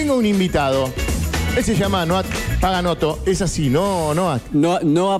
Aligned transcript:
tengo 0.00 0.16
un 0.16 0.24
invitado. 0.24 0.90
Él 1.54 1.62
se 1.62 1.74
llama 1.76 2.06
Noah 2.06 2.24
Paganoto. 2.58 3.18
Es 3.26 3.42
así, 3.42 3.68
no, 3.68 4.14
Noah. 4.14 4.40
No, 4.52 4.78
no. 4.80 5.10
Noah 5.10 5.16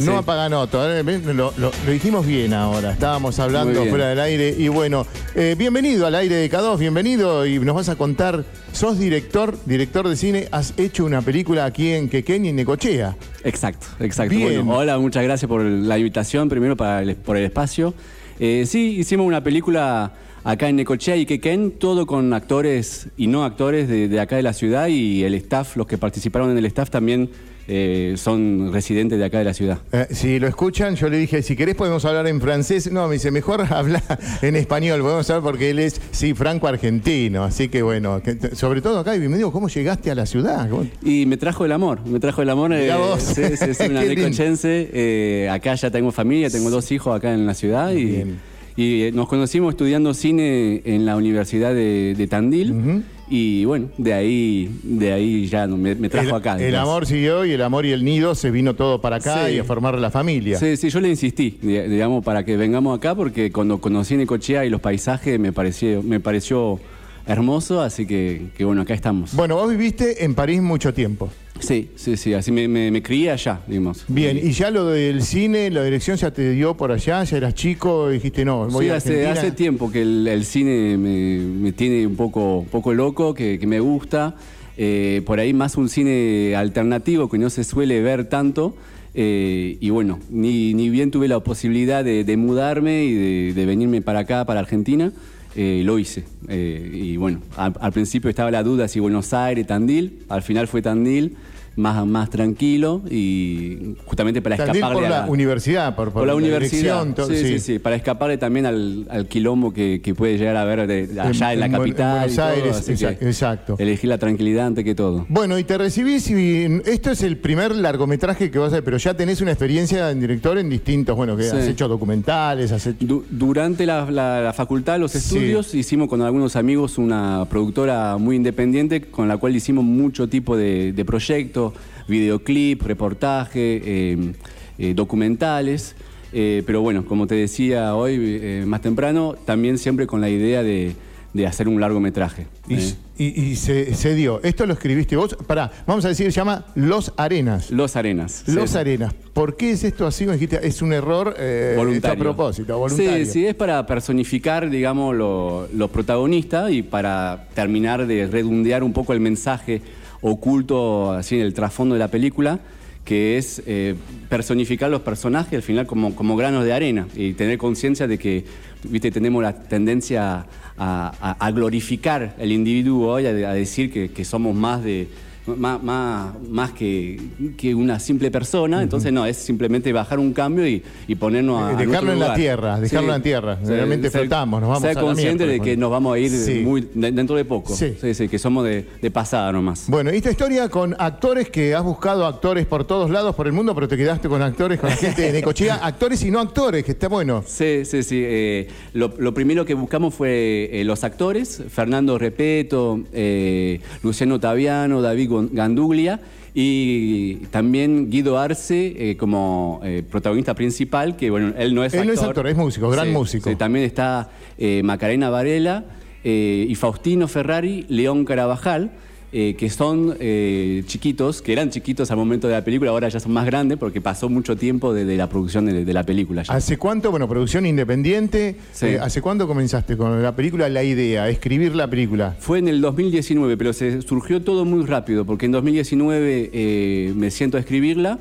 sí. 0.00 0.26
Paganoto. 0.26 0.90
Eh, 0.92 1.04
Lo, 1.04 1.52
lo- 1.56 1.70
lo 1.86 1.92
dijimos 1.92 2.26
bien 2.26 2.52
ahora. 2.52 2.90
Estábamos 2.90 3.38
hablando 3.38 3.84
fuera 3.86 4.08
del 4.08 4.18
aire. 4.18 4.52
Y 4.58 4.66
bueno, 4.66 5.06
eh, 5.36 5.54
bienvenido 5.56 6.04
al 6.08 6.16
aire 6.16 6.34
de 6.34 6.50
K2, 6.50 6.78
bienvenido. 6.78 7.46
Y 7.46 7.60
nos 7.60 7.76
vas 7.76 7.88
a 7.90 7.94
contar. 7.94 8.44
Sos 8.72 8.98
director, 8.98 9.56
director 9.66 10.08
de 10.08 10.16
cine. 10.16 10.48
Has 10.50 10.74
hecho 10.78 11.04
una 11.04 11.22
película 11.22 11.64
aquí 11.66 11.92
en 11.92 12.08
Quequén 12.08 12.44
y 12.44 12.48
en 12.48 12.56
Necochea. 12.56 13.16
Exacto, 13.44 13.86
exacto. 14.00 14.34
Bien. 14.34 14.66
Bueno, 14.66 14.78
hola, 14.80 14.98
muchas 14.98 15.22
gracias 15.22 15.48
por 15.48 15.62
la 15.62 15.96
invitación, 15.96 16.48
primero 16.48 16.76
para 16.76 17.02
el- 17.02 17.14
por 17.14 17.36
el 17.36 17.44
espacio. 17.44 17.94
Eh, 18.40 18.64
sí, 18.66 18.96
hicimos 18.98 19.26
una 19.28 19.44
película 19.44 20.10
acá 20.44 20.68
en 20.68 20.76
Necochea 20.76 21.16
y 21.16 21.26
Quequén, 21.26 21.72
todo 21.72 22.06
con 22.06 22.32
actores 22.32 23.08
y 23.16 23.26
no 23.26 23.44
actores 23.44 23.88
de, 23.88 24.08
de 24.08 24.20
acá 24.20 24.36
de 24.36 24.42
la 24.42 24.52
ciudad 24.52 24.86
y 24.88 25.24
el 25.24 25.34
staff, 25.34 25.76
los 25.76 25.86
que 25.86 25.98
participaron 25.98 26.50
en 26.50 26.58
el 26.58 26.66
staff 26.66 26.90
también 26.90 27.30
eh, 27.66 28.12
son 28.18 28.70
residentes 28.74 29.18
de 29.18 29.24
acá 29.24 29.38
de 29.38 29.44
la 29.44 29.54
ciudad. 29.54 29.78
Eh, 29.90 30.06
si 30.10 30.38
lo 30.38 30.46
escuchan, 30.46 30.96
yo 30.96 31.08
le 31.08 31.16
dije, 31.16 31.40
si 31.40 31.56
querés 31.56 31.74
podemos 31.74 32.04
hablar 32.04 32.26
en 32.26 32.38
francés. 32.38 32.92
No, 32.92 33.08
me 33.08 33.14
dice, 33.14 33.30
mejor 33.30 33.62
habla 33.72 34.02
en 34.42 34.54
español. 34.56 35.00
Podemos 35.00 35.30
hablar 35.30 35.42
porque 35.50 35.70
él 35.70 35.78
es, 35.78 35.98
sí, 36.10 36.34
franco-argentino. 36.34 37.42
Así 37.42 37.68
que 37.68 37.82
bueno, 37.82 38.22
que- 38.22 38.54
sobre 38.54 38.82
todo 38.82 38.98
acá, 38.98 39.16
y 39.16 39.20
me 39.28 39.38
digo, 39.38 39.50
¿cómo 39.50 39.68
llegaste 39.68 40.10
a 40.10 40.14
la 40.14 40.26
ciudad? 40.26 40.68
¿Cómo- 40.68 40.86
Y 41.02 41.24
me 41.24 41.38
trajo 41.38 41.64
el 41.64 41.72
amor, 41.72 42.04
me 42.06 42.20
trajo 42.20 42.42
el 42.42 42.50
amor. 42.50 42.68
Mirá 42.68 42.98
vos. 42.98 43.22
Sí, 43.22 43.40
una 43.88 44.02
necochense. 44.04 44.90
eh, 44.92 45.48
acá 45.50 45.74
ya 45.74 45.90
tengo 45.90 46.12
familia, 46.12 46.50
tengo 46.50 46.68
dos 46.68 46.92
hijos 46.92 47.16
acá 47.16 47.32
en 47.32 47.46
la 47.46 47.54
ciudad 47.54 47.92
y, 47.92 48.04
Bien. 48.04 48.28
y, 48.28 48.53
eh, 48.76 49.12
nos 49.14 49.28
conocimos 49.28 49.72
estudiando 49.74 50.14
cine 50.14 50.82
en 50.84 51.06
la 51.06 51.16
Universidad 51.16 51.74
de, 51.74 52.14
de 52.16 52.26
Tandil. 52.26 53.02
Y 53.30 53.64
bueno, 53.64 53.88
de 53.96 54.12
ahí, 54.12 54.70
de 54.82 55.12
ahí 55.12 55.46
ya 55.46 55.66
me, 55.66 55.94
me 55.94 56.10
trajo 56.10 56.28
el, 56.28 56.34
acá. 56.34 56.58
el 56.62 56.76
amor 56.76 57.06
siguió 57.06 57.46
y 57.46 57.52
el 57.52 57.62
amor 57.62 57.86
y 57.86 57.92
el 57.92 58.04
nido 58.04 58.34
se 58.34 58.50
vino 58.50 58.74
todo 58.74 59.00
para 59.00 59.16
acá 59.16 59.46
Sí. 59.48 59.54
y 59.54 59.58
a 59.58 59.64
formar 59.64 59.98
la 59.98 60.10
familia. 60.10 60.58
Sí, 60.58 60.76
sí, 60.76 60.90
yo 60.90 61.00
le 61.00 61.08
insistí, 61.08 61.56
di- 61.62 61.78
digamos, 61.88 62.22
para 62.22 62.44
que 62.44 62.58
vengamos 62.58 62.96
acá, 62.98 63.14
porque 63.14 63.50
cuando 63.50 63.78
conocí 63.78 64.14
Necochea 64.16 64.66
y 64.66 64.70
los 64.70 64.82
paisajes 64.82 65.40
me 65.40 65.52
pareció, 65.52 66.02
me 66.02 66.20
pareció 66.20 66.78
hermoso, 67.26 67.80
así 67.80 68.06
que, 68.06 68.48
que 68.56 68.64
bueno, 68.64 68.82
acá 68.82 68.94
estamos. 68.94 69.34
Bueno, 69.34 69.56
vos 69.56 69.70
viviste 69.70 70.24
en 70.24 70.34
París 70.34 70.60
mucho 70.62 70.92
tiempo. 70.94 71.30
Sí, 71.60 71.90
sí, 71.94 72.16
sí, 72.16 72.34
así 72.34 72.50
me, 72.50 72.66
me, 72.68 72.90
me 72.90 73.02
crié 73.02 73.30
allá, 73.30 73.60
digamos. 73.66 74.04
Bien, 74.08 74.36
y 74.36 74.50
ya 74.50 74.70
lo 74.70 74.86
del 74.86 75.22
cine, 75.22 75.70
la 75.70 75.84
dirección 75.84 76.16
ya 76.16 76.32
te 76.32 76.50
dio 76.50 76.76
por 76.76 76.90
allá, 76.92 77.22
ya 77.24 77.36
eras 77.36 77.54
chico, 77.54 78.10
dijiste 78.10 78.44
no, 78.44 78.66
voy 78.68 78.86
Sí, 78.86 78.90
a 78.90 78.96
hace, 78.96 79.26
hace 79.28 79.52
tiempo 79.52 79.90
que 79.90 80.02
el, 80.02 80.26
el 80.26 80.44
cine 80.44 80.98
me, 80.98 81.38
me 81.38 81.72
tiene 81.72 82.06
un 82.06 82.16
poco, 82.16 82.66
poco 82.70 82.92
loco, 82.92 83.34
que, 83.34 83.58
que 83.58 83.66
me 83.66 83.80
gusta. 83.80 84.34
Eh, 84.76 85.22
por 85.24 85.38
ahí 85.38 85.54
más 85.54 85.76
un 85.76 85.88
cine 85.88 86.56
alternativo 86.56 87.30
que 87.30 87.38
no 87.38 87.48
se 87.48 87.62
suele 87.62 88.02
ver 88.02 88.24
tanto. 88.28 88.74
Eh, 89.14 89.78
y 89.80 89.90
bueno, 89.90 90.18
ni, 90.28 90.74
ni 90.74 90.90
bien 90.90 91.12
tuve 91.12 91.28
la 91.28 91.38
posibilidad 91.38 92.04
de, 92.04 92.24
de 92.24 92.36
mudarme 92.36 93.04
y 93.04 93.14
de, 93.14 93.52
de 93.54 93.64
venirme 93.66 94.02
para 94.02 94.18
acá, 94.20 94.44
para 94.44 94.58
Argentina, 94.58 95.12
eh, 95.56 95.82
lo 95.84 95.98
hice. 95.98 96.24
Eh, 96.48 96.90
y 96.92 97.16
bueno, 97.16 97.40
al, 97.56 97.74
al 97.80 97.92
principio 97.92 98.30
estaba 98.30 98.50
la 98.50 98.62
duda 98.62 98.88
si 98.88 99.00
Buenos 99.00 99.32
Aires, 99.32 99.66
Tandil, 99.66 100.24
al 100.28 100.42
final 100.42 100.68
fue 100.68 100.82
Tandil. 100.82 101.36
Más, 101.76 102.06
más 102.06 102.30
tranquilo 102.30 103.02
y 103.10 103.94
justamente 104.06 104.40
para 104.40 104.56
Tandil 104.56 104.76
escapar 104.76 104.94
por 104.94 105.02
de 105.02 105.08
la 105.08 105.26
universidad, 105.28 105.96
por, 105.96 106.12
por, 106.12 106.26
la, 106.26 106.34
universidad. 106.36 107.04
sí, 107.26 107.36
sí, 107.36 107.58
sí, 107.58 107.78
para 107.80 107.96
escaparle 107.96 108.38
también 108.38 108.66
al, 108.66 109.06
al 109.10 109.26
quilombo 109.26 109.72
que, 109.72 110.00
que 110.02 110.14
puede 110.14 110.38
llegar 110.38 110.56
a 110.56 110.62
haber 110.62 110.86
de- 110.86 111.20
allá 111.20 111.52
en, 111.52 111.60
la 111.60 111.66
en 111.66 111.72
Buen- 111.72 111.90
en 111.90 111.92
capital. 111.96 112.30
Buenos 112.30 112.84
todo, 112.84 113.08
exacto. 113.28 113.76
Elegí 113.78 114.06
la 114.06 114.18
tranquilidad 114.18 114.66
antes 114.66 114.84
que 114.84 114.94
todo. 114.94 115.26
Bueno, 115.28 115.58
y 115.58 115.64
te 115.64 115.76
recibís 115.78 116.30
y 116.30 116.66
esto 116.86 117.10
es 117.10 117.22
el 117.22 117.38
primer 117.38 117.74
largometraje 117.74 118.50
que 118.50 118.58
vas 118.58 118.66
a 118.72 118.76
hacer, 118.76 118.84
pero 118.84 118.96
ya 118.98 119.14
tenés 119.14 119.40
una 119.40 119.50
experiencia 119.50 120.10
en 120.10 120.20
director 120.20 120.56
en 120.58 120.68
distintos, 120.70 121.16
bueno, 121.16 121.36
que 121.36 121.42
Sí. 121.44 121.56
has 121.56 121.66
hecho 121.66 121.88
documentales, 121.88 122.70
has 122.72 122.86
hecho... 122.86 123.04
Du- 123.04 123.24
durante 123.30 123.86
la, 123.86 124.10
la- 124.10 124.52
facultad, 124.52 124.98
los 125.00 125.12
Sí. 125.12 125.18
estudios, 125.18 125.74
hicimos 125.74 126.08
con 126.08 126.22
algunos 126.22 126.54
amigos 126.56 126.98
una 126.98 127.46
productora 127.50 128.16
muy 128.18 128.36
independiente 128.36 129.00
con 129.00 129.26
la 129.28 129.36
cual 129.38 129.56
hicimos 129.56 129.84
mucho 129.84 130.28
tipo 130.28 130.56
de, 130.56 130.92
de 130.92 131.04
proyectos, 131.04 131.63
videoclip, 132.08 132.82
reportaje, 132.82 133.80
eh, 133.84 134.32
eh, 134.78 134.92
documentales. 134.94 135.94
Eh, 136.32 136.62
pero 136.66 136.80
bueno, 136.82 137.04
como 137.04 137.26
te 137.28 137.36
decía 137.36 137.94
hoy 137.94 138.16
eh, 138.42 138.64
más 138.66 138.80
temprano, 138.82 139.36
también 139.44 139.78
siempre 139.78 140.06
con 140.08 140.20
la 140.20 140.28
idea 140.28 140.64
de, 140.64 140.96
de 141.32 141.46
hacer 141.46 141.68
un 141.68 141.80
largometraje. 141.80 142.48
Y, 142.68 142.74
eh. 142.74 142.94
y- 143.18 143.40
y 143.50 143.56
se, 143.56 143.94
se 143.94 144.14
dio. 144.16 144.42
Esto 144.42 144.66
lo 144.66 144.72
escribiste 144.72 145.14
vos. 145.14 145.36
Pará, 145.46 145.70
vamos 145.86 146.04
a 146.04 146.08
decir, 146.08 146.26
se 146.26 146.32
llama 146.32 146.66
Los 146.74 147.12
Arenas. 147.16 147.70
Los 147.70 147.94
Arenas. 147.94 148.42
Los 148.48 148.70
sí. 148.70 148.78
Arenas. 148.78 149.14
¿Por 149.32 149.56
qué 149.56 149.70
es 149.70 149.84
esto 149.84 150.08
así? 150.08 150.26
Me 150.26 150.32
dijiste, 150.32 150.58
es 150.66 150.82
un 150.82 150.92
error 150.92 151.36
eh, 151.38 151.74
voluntario. 151.76 152.16
a 152.20 152.24
propósito, 152.24 152.76
voluntario. 152.78 153.24
Sí, 153.26 153.30
sí, 153.30 153.46
es 153.46 153.54
para 153.54 153.86
personificar, 153.86 154.68
digamos, 154.70 155.14
lo- 155.14 155.68
los 155.72 155.88
protagonistas 155.90 156.72
y 156.72 156.82
para 156.82 157.46
terminar 157.54 158.08
de 158.08 158.26
redondear 158.26 158.82
un 158.82 158.92
poco 158.92 159.12
el 159.12 159.20
mensaje 159.20 159.80
oculto 160.26 161.12
así 161.12 161.36
en 161.36 161.42
el 161.42 161.52
trasfondo 161.52 161.94
de 161.94 161.98
la 161.98 162.08
película, 162.08 162.58
que 163.04 163.36
es 163.36 163.62
eh, 163.66 163.94
personificar 164.30 164.90
los 164.90 165.02
personajes 165.02 165.52
al 165.52 165.62
final 165.62 165.86
como, 165.86 166.16
como 166.16 166.34
granos 166.34 166.64
de 166.64 166.72
arena 166.72 167.06
y 167.14 167.34
tener 167.34 167.58
conciencia 167.58 168.06
de 168.06 168.16
que, 168.16 168.46
viste, 168.84 169.10
tenemos 169.10 169.42
la 169.42 169.52
tendencia 169.52 170.46
a, 170.78 171.50
glorificar 171.54 172.34
el 172.38 172.52
individuo 172.52 173.12
hoy, 173.12 173.26
a, 173.26 173.32
decir 173.34 174.10
que 174.10 174.24
somos 174.24 174.56
más 174.56 174.82
de 174.82 175.08
más, 175.46 175.82
más, 175.82 176.34
más 176.48 176.72
que, 176.72 177.20
que 177.56 177.74
una 177.74 178.00
simple 178.00 178.30
persona, 178.30 178.82
entonces 178.82 179.12
no, 179.12 179.26
es 179.26 179.36
simplemente 179.36 179.92
bajar 179.92 180.18
un 180.18 180.32
cambio 180.32 180.66
y, 180.66 180.82
y 181.06 181.14
ponernos 181.16 181.60
a, 181.60 181.68
a 181.68 181.76
dejarlo 181.76 182.12
en 182.12 182.18
la 182.20 182.34
tierra, 182.34 182.80
dejarlo 182.80 183.08
en 183.12 183.18
la 183.18 183.22
tierra. 183.22 183.58
Realmente 183.64 184.10
flotamos, 184.10 184.60
nos 184.60 184.68
vamos 184.68 184.82
Ser 184.82 184.90
a 184.92 184.94
la 184.94 185.00
consciente 185.00 185.46
de 185.46 185.60
que 185.60 185.76
nos 185.76 185.90
vamos 185.90 186.14
a 186.14 186.18
ir 186.18 186.30
Sí. 186.30 186.60
muy, 186.64 186.88
de- 186.94 187.12
dentro 187.12 187.36
de 187.36 187.44
poco. 187.44 187.74
Sí. 187.74 187.94
Sí, 188.14 188.28
que 188.28 188.38
somos 188.38 188.64
de, 188.64 188.86
de 189.02 189.10
pasada 189.10 189.52
nomás. 189.52 189.84
Bueno, 189.88 190.10
esta 190.10 190.30
historia 190.30 190.68
con 190.68 190.94
actores 190.98 191.50
que 191.50 191.74
has 191.74 191.82
buscado 191.84 192.26
actores 192.26 192.66
por 192.66 192.84
todos 192.84 193.10
lados 193.10 193.34
por 193.34 193.46
el 193.46 193.52
mundo, 193.52 193.74
pero 193.74 193.86
te 193.88 193.96
quedaste 193.96 194.28
con 194.28 194.40
actores, 194.42 194.80
con 194.80 194.90
gente 194.90 195.22
de 195.22 195.32
Necochea, 195.32 195.74
actores 195.82 196.22
y 196.24 196.30
no 196.30 196.40
actores, 196.40 196.84
que 196.84 196.92
está 196.92 197.08
bueno. 197.08 197.44
Sí, 197.46 197.84
sí, 197.84 198.02
sí. 198.02 198.20
eh, 198.24 198.68
lo, 198.94 199.12
lo 199.18 199.34
primero 199.34 199.64
que 199.64 199.74
buscamos 199.74 200.14
fue 200.14 200.70
eh, 200.72 200.84
los 200.84 201.04
actores, 201.04 201.62
Fernando 201.68 202.16
Repeto, 202.18 203.00
eh, 203.12 203.80
Luciano 204.02 204.38
Taviano, 204.40 205.02
David 205.02 205.28
Ganduglia 205.52 206.20
y 206.54 207.36
también 207.50 208.10
Guido 208.10 208.38
Arce 208.38 209.10
eh, 209.10 209.16
como 209.16 209.80
eh, 209.82 210.02
protagonista 210.08 210.54
principal, 210.54 211.16
que 211.16 211.30
bueno, 211.30 211.52
él 211.58 211.74
no 211.74 211.84
es 211.84 211.92
Él 211.94 212.00
actor. 212.00 212.14
no 212.14 212.20
es 212.22 212.28
actor, 212.28 212.46
es 212.48 212.56
músico, 212.56 212.90
gran 212.90 213.06
Sí, 213.08 213.12
músico. 213.12 213.50
sí, 213.50 213.56
también 213.56 213.84
está 213.84 214.30
eh, 214.58 214.82
Macarena 214.84 215.30
Varela 215.30 215.84
y 216.26 216.74
Faustino 216.76 217.28
Ferrari, 217.28 217.84
León 217.90 218.24
Carabajal. 218.24 218.92
Eh, 219.36 219.56
que 219.58 219.68
son 219.68 220.16
eh, 220.20 220.84
chiquitos, 220.86 221.42
que 221.42 221.52
eran 221.52 221.68
chiquitos 221.70 222.08
al 222.12 222.16
momento 222.16 222.46
de 222.46 222.54
la 222.54 222.62
película, 222.62 222.92
ahora 222.92 223.08
ya 223.08 223.18
son 223.18 223.32
más 223.32 223.44
grandes 223.46 223.76
porque 223.78 224.00
pasó 224.00 224.28
mucho 224.28 224.56
tiempo 224.56 224.94
desde 224.94 225.16
la 225.16 225.28
producción 225.28 225.66
de, 225.66 225.84
de 225.84 225.92
la 225.92 226.04
película. 226.04 226.44
ya. 226.44 226.54
¿Hace 226.54 226.78
cuánto, 226.78 227.10
bueno, 227.10 227.28
producción 227.28 227.66
independiente, 227.66 228.56
Sí. 228.72 228.86
eh, 228.86 228.98
¿hace 229.00 229.20
cuánto 229.20 229.48
comenzaste 229.48 229.96
con 229.96 230.22
la 230.22 230.36
película, 230.36 230.68
la 230.68 230.84
idea, 230.84 231.28
escribir 231.28 231.74
la 231.74 231.88
película? 231.90 232.36
Fue 232.38 232.60
en 232.60 232.68
el 232.68 232.80
2019, 232.80 233.56
pero 233.56 233.72
se 233.72 234.02
surgió 234.02 234.40
todo 234.42 234.64
muy 234.64 234.86
rápido, 234.86 235.24
porque 235.24 235.46
en 235.46 235.52
2019 235.52 236.50
eh, 236.52 237.12
me 237.16 237.30
siento 237.32 237.56
a 237.56 237.60
escribirla, 237.60 238.20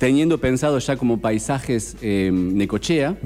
teniendo 0.00 0.38
pensado 0.38 0.78
ya 0.80 0.96
como 0.96 1.20
paisajes 1.20 1.96
eh, 2.02 2.30
Necochea, 2.32 3.16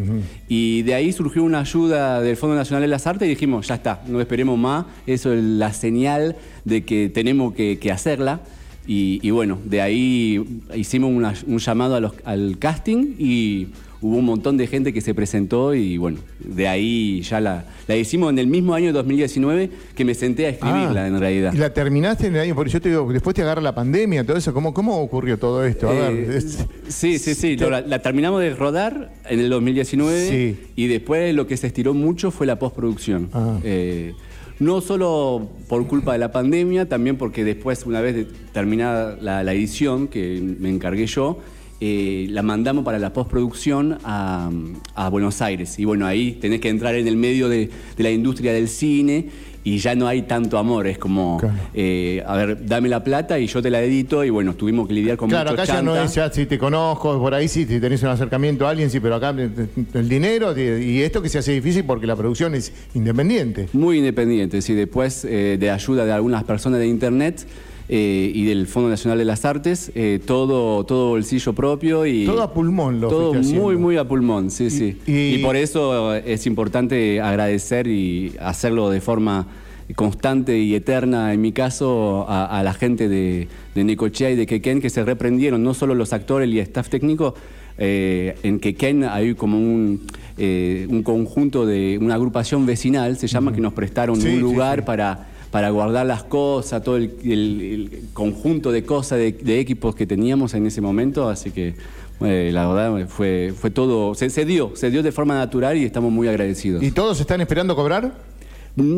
y 0.48 0.82
de 0.82 0.94
ahí 0.94 1.12
surgió 1.12 1.44
una 1.44 1.60
ayuda 1.60 2.20
del 2.20 2.36
Fondo 2.36 2.56
Nacional 2.56 2.82
de 2.82 2.88
las 2.88 3.06
Artes 3.06 3.26
y 3.26 3.30
dijimos, 3.30 3.68
ya 3.68 3.76
está, 3.76 4.02
no 4.08 4.20
esperemos 4.20 4.58
más, 4.58 4.84
eso 5.06 5.32
es 5.32 5.42
la 5.42 5.72
señal 5.72 6.34
de 6.64 6.84
que 6.84 7.08
tenemos 7.08 7.54
que, 7.54 7.78
que 7.78 7.90
hacerla. 7.92 8.40
Y, 8.86 9.18
y 9.22 9.30
bueno, 9.30 9.58
de 9.64 9.80
ahí 9.80 10.44
hicimos 10.74 11.10
una- 11.10 11.32
un 11.46 11.58
llamado 11.58 11.94
a 11.94 12.00
los- 12.00 12.12
al 12.24 12.58
casting 12.58 13.14
y 13.18 13.68
hubo 14.06 14.18
un 14.18 14.24
montón 14.26 14.58
de 14.58 14.66
gente 14.66 14.92
que 14.92 15.00
se 15.00 15.14
presentó 15.14 15.74
y 15.74 15.96
bueno, 15.96 16.18
de 16.38 16.68
ahí 16.68 17.22
ya 17.22 17.40
la, 17.40 17.64
la 17.88 17.96
hicimos 17.96 18.30
en 18.30 18.38
el 18.38 18.46
mismo 18.46 18.74
año 18.74 18.92
2019 18.92 19.70
que 19.94 20.04
me 20.04 20.14
senté 20.14 20.44
a 20.44 20.50
escribirla 20.50 21.04
Ah, 21.04 21.06
en 21.08 21.18
realidad. 21.18 21.54
¿Y 21.54 21.56
la 21.56 21.72
terminaste 21.72 22.26
en 22.26 22.34
el 22.36 22.42
año? 22.42 22.54
Porque 22.54 22.70
yo 22.70 22.82
te 22.82 22.90
digo, 22.90 23.10
después 23.10 23.34
te 23.34 23.40
agarra 23.40 23.62
la 23.62 23.74
pandemia, 23.74 24.22
todo 24.26 24.36
eso. 24.36 24.52
¿Cómo, 24.52 24.74
cómo 24.74 24.98
ocurrió 25.00 25.38
todo 25.38 25.64
esto? 25.64 25.88
A 25.88 25.94
Eh, 25.94 26.12
ver, 26.26 26.36
es- 26.36 26.66
sí, 26.88 27.18
sí, 27.18 27.34
sí. 27.34 27.56
La, 27.56 27.80
la 27.80 27.98
terminamos 28.02 28.42
de 28.42 28.54
rodar 28.54 29.10
en 29.26 29.40
el 29.40 29.48
2019 29.48 30.28
Sí. 30.28 30.56
y 30.76 30.86
después 30.86 31.34
lo 31.34 31.46
que 31.46 31.56
se 31.56 31.66
estiró 31.68 31.94
mucho 31.94 32.30
fue 32.30 32.46
la 32.46 32.58
postproducción. 32.58 33.30
Ah. 33.32 33.58
Eh, 33.64 34.12
no 34.58 34.82
solo 34.82 35.48
por 35.66 35.86
culpa 35.86 36.12
de 36.12 36.18
la 36.18 36.30
pandemia, 36.30 36.88
también 36.90 37.16
porque 37.16 37.42
después, 37.42 37.86
una 37.86 38.02
vez 38.02 38.26
terminada 38.52 39.16
la, 39.20 39.42
la 39.42 39.52
edición, 39.54 40.08
que 40.08 40.40
me 40.60 40.68
encargué 40.68 41.06
yo, 41.06 41.38
eh, 41.80 42.26
la 42.30 42.42
mandamos 42.42 42.84
para 42.84 42.98
la 42.98 43.12
postproducción 43.12 43.98
a, 44.04 44.50
a 44.94 45.08
Buenos 45.08 45.42
Aires. 45.42 45.78
Y 45.78 45.84
bueno, 45.84 46.06
ahí 46.06 46.32
tenés 46.32 46.60
que 46.60 46.68
entrar 46.68 46.94
en 46.94 47.08
el 47.08 47.16
medio 47.16 47.48
de, 47.48 47.70
de 47.96 48.02
la 48.02 48.10
industria 48.10 48.52
del 48.52 48.68
cine 48.68 49.28
y 49.64 49.78
ya 49.78 49.94
no 49.94 50.06
hay 50.06 50.22
tanto 50.22 50.58
amor. 50.58 50.86
Es 50.86 50.98
como, 50.98 51.40
eh, 51.72 52.22
a 52.26 52.36
ver, 52.36 52.66
dame 52.66 52.88
la 52.90 53.02
plata 53.02 53.38
y 53.38 53.46
yo 53.46 53.62
te 53.62 53.70
la 53.70 53.82
edito 53.82 54.22
y 54.22 54.30
bueno, 54.30 54.54
tuvimos 54.54 54.86
que 54.86 54.94
lidiar 54.94 55.16
con 55.16 55.30
claro, 55.30 55.50
mucho 55.50 55.62
acá 55.62 55.72
ya 55.72 55.82
no 55.82 55.96
es 55.96 56.14
ya 56.14 56.30
si 56.30 56.44
te 56.46 56.58
conozco, 56.58 57.18
por 57.18 57.34
ahí 57.34 57.48
sí, 57.48 57.64
si 57.64 57.80
tenés 57.80 58.02
un 58.02 58.10
acercamiento 58.10 58.66
a 58.66 58.70
alguien, 58.70 58.90
sí, 58.90 59.00
pero 59.00 59.16
acá 59.16 59.30
el 59.30 60.08
dinero 60.08 60.56
y 60.56 61.00
esto 61.00 61.22
que 61.22 61.30
se 61.30 61.38
hace 61.38 61.52
difícil 61.52 61.84
porque 61.84 62.06
la 62.06 62.14
producción 62.14 62.54
es 62.54 62.72
independiente. 62.94 63.68
Muy 63.72 63.98
independiente, 63.98 64.60
sí, 64.60 64.74
después 64.74 65.24
eh, 65.24 65.56
de 65.58 65.70
ayuda 65.70 66.04
de 66.04 66.12
algunas 66.12 66.44
personas 66.44 66.78
de 66.78 66.86
internet. 66.86 67.46
Eh, 67.86 68.32
y 68.34 68.46
del 68.46 68.66
Fondo 68.66 68.88
Nacional 68.88 69.18
de 69.18 69.26
las 69.26 69.44
Artes, 69.44 69.92
eh, 69.94 70.18
todo, 70.24 70.84
todo 70.84 71.10
bolsillo 71.10 71.52
propio 71.52 72.06
y... 72.06 72.24
Todo 72.24 72.42
a 72.42 72.54
pulmón 72.54 72.98
lo 72.98 73.08
Todo 73.08 73.34
muy, 73.34 73.76
muy 73.76 73.98
a 73.98 74.08
pulmón, 74.08 74.50
sí, 74.50 74.70
sí. 74.70 74.96
Y, 75.06 75.36
por 75.38 75.54
eso 75.54 76.14
es 76.14 76.46
importante 76.46 77.20
agradecer 77.20 77.86
y 77.86 78.32
hacerlo 78.40 78.88
de 78.88 79.02
forma 79.02 79.48
constante 79.96 80.58
y 80.58 80.74
eterna, 80.74 81.34
en 81.34 81.42
mi 81.42 81.52
caso, 81.52 82.24
a, 82.26 82.62
la 82.62 82.72
gente 82.72 83.06
de, 83.10 83.48
de, 83.74 83.84
Necochea 83.84 84.30
y 84.30 84.36
de 84.36 84.46
Quequén, 84.46 84.80
que 84.80 84.88
se 84.88 85.04
reprendieron, 85.04 85.62
no 85.62 85.74
solo 85.74 85.94
los 85.94 86.14
actores 86.14 86.48
y 86.48 86.58
el 86.58 86.64
staff 86.64 86.88
técnico, 86.88 87.34
eh, 87.76 88.34
en 88.42 88.60
Quequén 88.60 89.04
hay 89.04 89.34
como 89.34 89.58
un, 89.58 90.00
un 90.38 91.02
conjunto 91.02 91.66
de, 91.66 91.98
una 92.00 92.14
agrupación 92.14 92.64
vecinal, 92.64 93.18
se 93.18 93.26
llama, 93.26 93.52
que 93.52 93.60
nos 93.60 93.74
prestaron 93.74 94.18
un 94.18 94.40
lugar 94.40 94.86
para 94.86 95.33
para 95.54 95.70
guardar 95.70 96.04
las 96.04 96.24
cosas, 96.24 96.82
todo 96.82 96.96
el, 96.96 98.08
conjunto 98.12 98.72
de 98.72 98.82
cosas, 98.82 99.20
de, 99.20 99.60
equipos 99.60 99.94
que 99.94 100.04
teníamos 100.04 100.52
en 100.54 100.66
ese 100.66 100.80
momento, 100.80 101.28
así 101.28 101.52
que 101.52 101.76
eh, 102.22 102.50
la 102.52 102.66
verdad 102.66 103.06
fue, 103.06 103.54
fue 103.56 103.70
todo, 103.70 104.16
se, 104.16 104.44
dio, 104.44 104.72
se 104.74 104.90
dio 104.90 105.00
de 105.04 105.12
forma 105.12 105.36
natural 105.36 105.76
y 105.76 105.84
estamos 105.84 106.10
muy 106.10 106.26
agradecidos. 106.26 106.82
¿Y 106.82 106.90
todos 106.90 107.20
están 107.20 107.40
esperando 107.40 107.76
cobrar? 107.76 108.14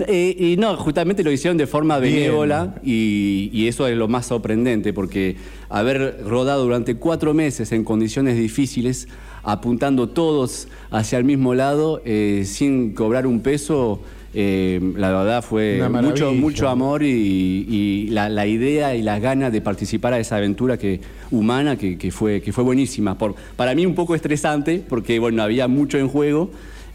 Eh, 0.08 0.34
y 0.38 0.56
no, 0.56 0.74
justamente 0.78 1.22
lo 1.22 1.30
hicieron 1.30 1.58
de 1.58 1.66
forma 1.66 1.98
benévola 1.98 2.76
y, 2.82 3.50
y, 3.52 3.68
eso 3.68 3.86
es 3.86 3.94
lo 3.94 4.08
más 4.08 4.24
sorprendente, 4.24 4.94
porque 4.94 5.36
haber 5.68 6.24
rodado 6.24 6.64
durante 6.64 6.96
cuatro 6.96 7.34
meses 7.34 7.70
en 7.72 7.84
condiciones 7.84 8.38
difíciles, 8.38 9.08
apuntando 9.42 10.08
todos 10.08 10.68
hacia 10.90 11.18
el 11.18 11.24
mismo 11.24 11.54
lado, 11.54 12.00
eh, 12.06 12.44
sin 12.46 12.94
cobrar 12.94 13.26
un 13.26 13.40
peso, 13.40 14.00
eh, 14.38 14.78
la 14.96 15.08
verdad 15.12 15.42
fue 15.42 15.80
mucho, 15.88 16.34
mucho 16.34 16.68
amor 16.68 17.02
y, 17.02 18.08
la, 18.10 18.46
idea 18.46 18.94
y 18.94 19.00
las 19.00 19.22
ganas 19.22 19.50
de 19.50 19.62
participar 19.62 20.12
a 20.12 20.18
esa 20.18 20.36
aventura 20.36 20.76
que, 20.76 21.00
humana 21.30 21.76
que, 21.76 22.10
fue, 22.12 22.42
que 22.42 22.52
fue 22.52 22.62
buenísima. 22.62 23.16
Por, 23.16 23.34
para 23.56 23.74
mí 23.74 23.86
un 23.86 23.94
poco 23.94 24.14
estresante 24.14 24.84
porque 24.86 25.18
bueno, 25.18 25.42
había 25.42 25.68
mucho 25.68 25.96
en 25.96 26.08
juego 26.08 26.50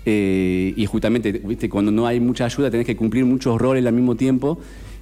eh, 0.05 0.71
y 0.77 0.85
justamente 0.85 1.31
¿viste? 1.31 1.67
cuando 1.67 1.91
no 1.91 2.05
hay 2.05 2.19
mucha 2.19 2.45
ayuda 2.45 2.69
tenés 2.69 2.85
que 2.85 2.95
cumplir 2.95 3.25
muchos 3.25 3.59
roles 3.59 3.83
al 3.87 3.93
mismo 3.93 4.15
tiempo 4.15 4.59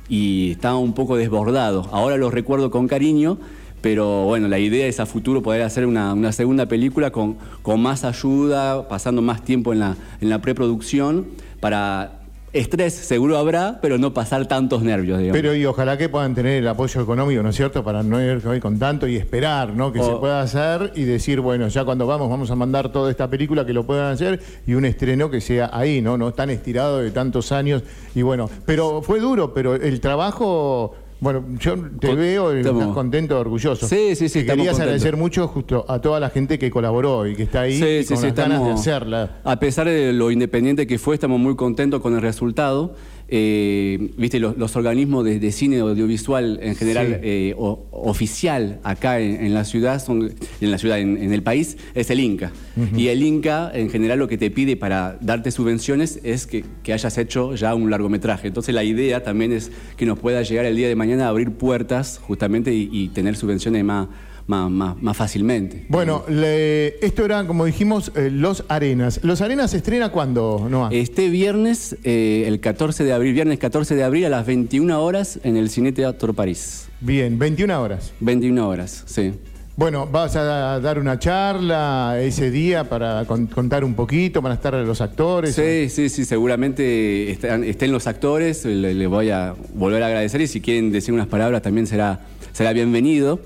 y 0.08 0.52
estaba 0.52 0.78
un 0.78 0.94
poco 0.94 1.18
desbordado. 1.18 1.90
Ahora 1.92 2.16
lo 2.16 2.32
recuerdo 2.32 2.72
con 2.72 2.88
cariño. 2.88 3.38
Pero 3.82 4.26
bueno, 4.26 4.50
la 4.50 4.60
idea 4.60 4.88
es 4.88 5.00
a 5.00 5.06
futuro 5.06 5.42
poder 5.42 5.62
hacer 5.62 5.86
una, 5.86 6.32
segunda 6.34 6.66
película 6.66 7.12
con, 7.12 7.38
con, 7.62 7.82
más 7.82 8.04
ayuda, 8.04 8.90
pasando 8.90 9.22
más 9.22 9.46
tiempo 9.46 9.72
en 9.72 9.80
la, 9.80 9.96
en 10.20 10.30
la 10.30 10.42
preproducción, 10.42 11.28
para 11.62 12.19
Estrés 12.51 12.94
seguro 12.94 13.38
habrá, 13.38 13.80
pero 13.81 13.98
no 13.98 14.13
pasar 14.13 14.48
tantos 14.48 14.81
nervios, 14.81 15.19
digamos. 15.19 15.40
Pero 15.40 15.56
y 15.56 15.66
ojalá 15.66 15.98
que 15.98 16.10
puedan 16.10 16.34
tener 16.34 16.57
el 16.57 16.68
apoyo 16.68 17.01
económico, 17.01 17.44
¿no 17.44 17.50
es 17.50 17.56
cierto?, 17.56 17.84
para 17.84 18.01
no 18.01 18.22
ir 18.22 18.42
con 18.60 18.80
tanto 18.80 19.07
y 19.07 19.18
esperar, 19.18 19.74
¿no?, 19.74 19.92
que 19.92 20.01
se 20.01 20.12
pueda 20.12 20.42
hacer 20.42 20.92
y 20.96 21.04
decir, 21.04 21.42
bueno, 21.42 21.68
ya 21.68 21.86
cuando 21.86 22.07
vamos, 22.07 22.30
vamos 22.30 22.50
a 22.50 22.56
mandar 22.56 22.92
toda 22.92 23.12
esta 23.12 23.30
película 23.30 23.66
que 23.66 23.74
lo 23.74 23.86
puedan 23.86 24.12
hacer 24.12 24.40
y 24.66 24.74
un 24.74 24.86
estreno 24.86 25.30
que 25.30 25.42
sea 25.42 25.69
ahí, 25.72 26.01
¿no?, 26.01 26.18
no 26.18 26.34
tan 26.34 26.50
estirado 26.50 27.00
de 27.00 27.12
tantos 27.12 27.51
años 27.51 27.84
y 28.16 28.24
bueno, 28.24 28.50
pero 28.66 29.02
fue 29.02 29.19
duro, 29.19 29.54
pero 29.54 29.75
el 29.75 30.00
trabajo 30.00 30.95
bueno, 31.19 31.44
yo 31.60 31.75
te 32.00 32.16
veo 32.16 32.56
y 32.56 32.62
estás 32.62 32.74
contento, 32.94 33.38
orgulloso. 33.38 33.88
Sí, 33.88 34.16
sí, 34.16 34.30
sí. 34.30 34.45
querías 34.45 34.80
agradecer 34.80 35.18
mucho 35.18 35.48
justo 35.48 35.86
a 35.88 36.00
toda 36.00 36.19
la 36.19 36.30
gente 36.30 36.57
que 36.57 36.71
colaboró 36.71 37.27
y 37.27 37.36
que 37.36 37.44
está 37.44 37.62
ahí 37.62 37.74
sí, 37.77 38.04
sí, 38.04 38.13
con 38.13 38.24
las 38.24 38.36
ganas 38.36 38.66
de 38.66 38.71
hacerla. 38.71 39.42
A 39.44 39.60
pesar 39.60 39.88
de 39.88 40.13
lo 40.13 40.31
independiente 40.31 40.88
que 40.88 40.98
fue, 40.98 41.16
estamos 41.16 41.39
muy 41.39 41.56
contentos 41.56 42.01
con 42.01 42.16
el 42.16 42.21
resultado. 42.21 42.95
Eh, 43.31 44.12
viste, 44.18 44.40
los, 44.40 44.76
organismos 44.76 45.24
de, 45.24 45.52
cine 45.52 45.80
audiovisual 45.80 46.60
en 46.64 46.76
general 46.76 47.20
eh, 47.22 47.54
oficial 47.58 48.80
acá 48.84 49.20
en, 49.20 49.54
la 49.54 49.66
ciudad, 49.66 50.04
son, 50.04 50.34
en 50.62 50.72
la 50.72 50.78
ciudad, 50.80 51.00
en, 51.00 51.31
el 51.31 51.44
país, 51.44 51.78
es 51.94 52.10
el 52.10 52.20
Inca. 52.20 52.52
Y 52.96 53.08
el 53.08 53.22
Inca, 53.22 53.72
en 53.74 53.90
general, 53.90 54.20
lo 54.20 54.28
que 54.28 54.38
te 54.38 54.50
pide 54.50 54.78
para 54.78 55.18
darte 55.22 55.52
subvenciones 55.52 56.20
es 56.24 56.48
que, 56.48 56.64
hayas 56.92 57.20
hecho 57.20 57.54
ya 57.54 57.76
un 57.76 57.92
largometraje. 57.92 58.48
Entonces 58.48 58.74
la 58.74 58.84
idea 58.84 59.22
también 59.22 59.52
es 59.52 59.72
que 59.96 60.08
nos 60.08 60.18
pueda 60.18 60.42
llegar 60.42 60.66
el 60.66 60.76
día 60.76 60.88
de 60.88 60.96
mañana 60.96 61.26
a 61.26 61.30
abrir 61.30 61.52
puertas 61.52 62.20
justamente 62.24 62.74
y 62.74 63.10
tener 63.10 63.36
subvenciones 63.36 63.84
más 63.84 64.08
más, 64.50 65.18
fácilmente. 65.18 65.86
Bueno, 65.90 66.24
esto 66.28 67.25
era, 67.25 67.46
como 67.46 67.66
dijimos, 67.66 68.12
eh, 68.16 68.30
Los 68.31 68.66
Arenas. 68.68 69.19
¿Los 69.24 69.42
Arenas 69.42 69.72
se 69.72 69.78
estrena 69.78 70.10
cuándo, 70.10 70.68
Noah? 70.69 70.90
Este 70.92 71.30
viernes, 71.30 71.96
eh, 72.04 72.44
el 72.48 72.60
14 72.60 73.04
de 73.04 73.13
abril, 73.13 73.34
viernes 73.34 73.60
14 73.60 73.96
de 73.96 74.04
abril 74.04 74.25
a 74.25 74.30
las 74.30 74.46
21 74.46 75.01
horas 75.01 75.40
en 75.44 75.56
el 75.56 75.69
Cine 75.69 75.92
Teatro 75.92 76.34
París. 76.34 76.90
Bien, 77.00 77.38
21 77.38 77.81
horas. 77.81 78.12
21 78.19 78.68
horas, 78.68 79.04
sí. 79.06 79.34
Bueno, 79.75 80.07
vas 80.07 80.36
a 80.36 80.80
dar 80.81 81.00
una 81.00 81.19
charla 81.19 82.18
ese 82.19 82.52
día 82.52 82.90
para 82.90 83.24
contar 83.25 83.86
un 83.86 83.94
poquito, 83.94 84.42
van 84.42 84.52
a 84.52 84.56
estar 84.56 84.74
los 84.74 85.00
actores. 85.00 85.56
Sí, 85.56 85.88
sí, 85.88 86.10
sí, 86.10 86.25
seguramente 86.25 87.31
estén 87.31 87.92
los 87.94 88.06
actores, 88.06 88.66
les 88.66 89.07
voy 89.07 89.30
a 89.30 89.56
volver 89.74 90.04
a 90.04 90.07
agradecer 90.07 90.42
y 90.42 90.48
si 90.48 90.60
quieren 90.60 90.92
decir 90.92 91.13
unas 91.13 91.28
palabras 91.28 91.62
también 91.62 91.88
será, 91.88 92.19
será 92.52 92.74
bienvenido. 92.74 93.40